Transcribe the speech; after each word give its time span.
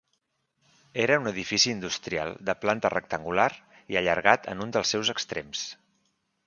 Era 1.03 1.17
un 1.23 1.29
edifici 1.31 1.69
industrial 1.75 2.33
de 2.49 2.57
planta 2.63 2.93
rectangular 2.97 3.49
i 3.95 4.01
allargat 4.03 4.53
en 4.55 4.67
un 4.67 4.77
dels 4.79 4.97
seus 4.97 5.15
extrems. 5.19 5.67